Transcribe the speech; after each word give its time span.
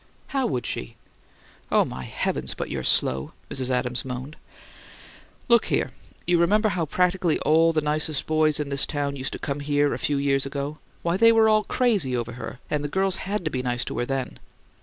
"How 0.29 0.47
would 0.47 0.65
she?" 0.65 0.95
"Oh, 1.71 1.85
my 1.85 2.05
heavens, 2.05 2.55
but 2.55 2.71
you're 2.71 2.83
slow!" 2.83 3.33
Mrs. 3.51 3.69
Adams 3.69 4.03
moaned. 4.03 4.35
"Look 5.47 5.65
here! 5.65 5.91
You 6.25 6.39
remember 6.39 6.69
how 6.69 6.87
practically 6.87 7.37
all 7.41 7.71
the 7.71 7.81
nicest 7.81 8.25
boys 8.25 8.59
in 8.59 8.69
this 8.69 8.87
town 8.87 9.15
used 9.15 9.33
to 9.33 9.37
come 9.37 9.59
here 9.59 9.93
a 9.93 9.99
few 9.99 10.17
years 10.17 10.43
ago. 10.43 10.79
Why, 11.03 11.17
they 11.17 11.31
were 11.31 11.47
all 11.47 11.65
crazy 11.65 12.17
over 12.17 12.31
her; 12.31 12.57
and 12.67 12.83
the 12.83 12.87
girls 12.87 13.17
HAD 13.29 13.45
to 13.45 13.51
be 13.51 13.61
nice 13.61 13.85
to 13.85 13.97
her 13.99 14.05
then. 14.07 14.39